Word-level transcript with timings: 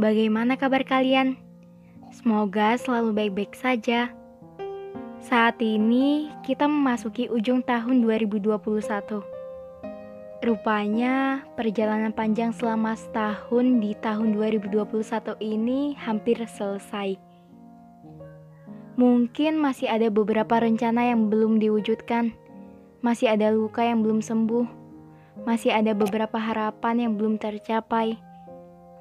bagaimana 0.00 0.56
kabar 0.56 0.80
kalian? 0.80 1.36
Semoga 2.08 2.72
selalu 2.80 3.12
baik-baik 3.12 3.52
saja. 3.52 4.16
Saat 5.20 5.60
ini 5.60 6.32
kita 6.40 6.64
memasuki 6.64 7.28
ujung 7.28 7.60
tahun 7.60 8.00
2021. 8.00 8.48
Rupanya 10.40 11.44
perjalanan 11.52 12.16
panjang 12.16 12.56
selama 12.56 12.96
setahun 12.96 13.76
di 13.76 13.92
tahun 14.00 14.40
2021 14.40 14.80
ini 15.44 15.92
hampir 16.00 16.40
selesai. 16.40 17.20
Mungkin 18.96 19.60
masih 19.60 19.92
ada 19.92 20.08
beberapa 20.08 20.64
rencana 20.64 21.12
yang 21.12 21.28
belum 21.28 21.60
diwujudkan. 21.60 22.32
Masih 23.04 23.36
ada 23.36 23.52
luka 23.52 23.84
yang 23.84 24.00
belum 24.00 24.24
sembuh. 24.24 24.64
Masih 25.44 25.76
ada 25.76 25.92
beberapa 25.92 26.40
harapan 26.40 27.04
yang 27.04 27.20
belum 27.20 27.36
tercapai 27.36 28.31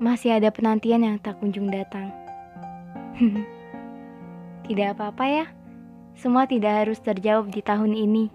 masih 0.00 0.40
ada 0.40 0.48
penantian 0.48 1.04
yang 1.04 1.20
tak 1.20 1.36
kunjung 1.38 1.68
datang. 1.68 2.08
tidak 4.66 4.96
apa-apa 4.96 5.24
ya, 5.28 5.44
semua 6.16 6.48
tidak 6.48 6.84
harus 6.84 6.98
terjawab 7.04 7.52
di 7.52 7.60
tahun 7.60 7.92
ini. 7.92 8.32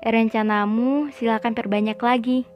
Rencanamu 0.00 1.12
silakan 1.12 1.52
perbanyak 1.52 2.00
lagi. 2.00 2.48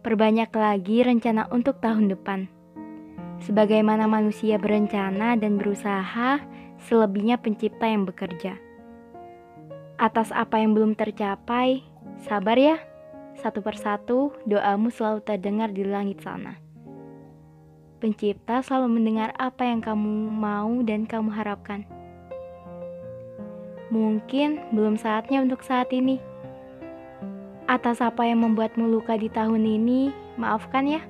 Perbanyak 0.00 0.50
lagi 0.50 1.06
rencana 1.06 1.46
untuk 1.52 1.78
tahun 1.78 2.10
depan. 2.10 2.50
Sebagaimana 3.46 4.10
manusia 4.10 4.58
berencana 4.58 5.38
dan 5.38 5.56
berusaha, 5.56 6.42
selebihnya 6.82 7.38
pencipta 7.38 7.86
yang 7.86 8.04
bekerja. 8.04 8.58
Atas 10.00 10.32
apa 10.32 10.60
yang 10.60 10.72
belum 10.72 10.96
tercapai, 10.96 11.84
sabar 12.26 12.56
ya. 12.56 12.76
Satu 13.40 13.64
persatu, 13.64 14.34
doamu 14.44 14.92
selalu 14.92 15.24
terdengar 15.24 15.72
di 15.72 15.84
langit 15.86 16.20
sana. 16.20 16.69
Pencipta 18.00 18.64
selalu 18.64 18.96
mendengar 18.96 19.36
apa 19.36 19.60
yang 19.60 19.84
kamu 19.84 20.32
mau 20.32 20.72
dan 20.88 21.04
kamu 21.04 21.36
harapkan. 21.36 21.84
Mungkin 23.92 24.72
belum 24.72 24.96
saatnya 24.96 25.44
untuk 25.44 25.60
saat 25.60 25.92
ini. 25.92 26.16
Atas 27.68 28.00
apa 28.00 28.24
yang 28.24 28.40
membuatmu 28.40 28.88
luka 28.88 29.20
di 29.20 29.28
tahun 29.28 29.68
ini, 29.68 30.16
maafkan 30.40 30.88
ya. 30.88 31.04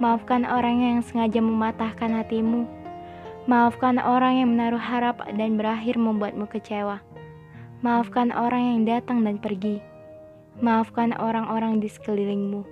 Maafkan 0.00 0.48
orang 0.48 0.80
yang 0.80 0.98
sengaja 1.04 1.44
mematahkan 1.44 2.08
hatimu. 2.24 2.64
Maafkan 3.44 4.00
orang 4.00 4.40
yang 4.40 4.48
menaruh 4.56 4.80
harap 4.80 5.20
dan 5.36 5.60
berakhir 5.60 6.00
membuatmu 6.00 6.48
kecewa. 6.48 7.04
Maafkan 7.84 8.32
orang 8.32 8.64
yang 8.64 8.80
datang 8.88 9.28
dan 9.28 9.36
pergi. 9.36 9.84
Maafkan 10.64 11.12
orang-orang 11.20 11.84
di 11.84 11.92
sekelilingmu, 11.92 12.64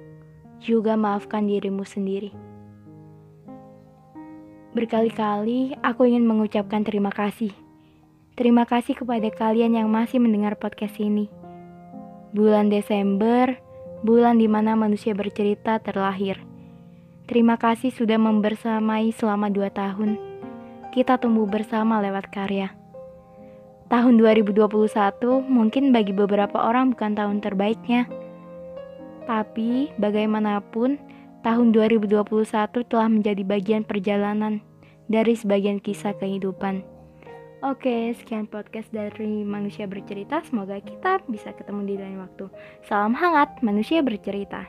juga 0.65 0.97
maafkan 0.97 1.45
dirimu 1.45 1.85
sendiri. 1.85 2.56
Berkali-kali 4.77 5.73
aku 5.81 6.05
ingin 6.05 6.29
mengucapkan 6.29 6.85
terima 6.85 7.09
kasih. 7.09 7.49
Terima 8.37 8.69
kasih 8.69 8.93
kepada 8.93 9.25
kalian 9.33 9.73
yang 9.73 9.89
masih 9.89 10.21
mendengar 10.21 10.61
podcast 10.61 11.01
ini. 11.01 11.33
Bulan 12.37 12.69
Desember, 12.69 13.57
bulan 14.05 14.37
di 14.37 14.45
mana 14.45 14.77
manusia 14.77 15.17
bercerita 15.17 15.81
terlahir. 15.81 16.45
Terima 17.25 17.57
kasih 17.57 17.89
sudah 17.89 18.21
membersamai 18.21 19.17
selama 19.17 19.49
dua 19.49 19.73
tahun. 19.73 20.21
Kita 20.93 21.17
tumbuh 21.25 21.49
bersama 21.49 21.97
lewat 22.05 22.29
karya. 22.29 22.77
Tahun 23.89 24.13
2021 24.21 24.77
mungkin 25.41 25.89
bagi 25.89 26.13
beberapa 26.13 26.61
orang 26.61 26.93
bukan 26.93 27.17
tahun 27.17 27.41
terbaiknya. 27.41 28.13
Tapi 29.25 29.97
bagaimanapun, 29.97 31.01
tahun 31.47 31.71
2021 31.71 32.27
telah 32.91 33.07
menjadi 33.07 33.47
bagian 33.47 33.87
perjalanan 33.87 34.59
dari 35.07 35.39
sebagian 35.39 35.79
kisah 35.79 36.19
kehidupan. 36.19 36.83
Oke, 37.63 38.11
sekian 38.19 38.51
podcast 38.51 38.91
dari 38.91 39.47
Manusia 39.47 39.87
Bercerita. 39.87 40.43
Semoga 40.43 40.83
kita 40.83 41.23
bisa 41.31 41.55
ketemu 41.55 41.81
di 41.87 41.95
lain 42.03 42.19
waktu. 42.19 42.51
Salam 42.83 43.15
hangat, 43.15 43.63
manusia 43.63 44.03
bercerita. 44.03 44.67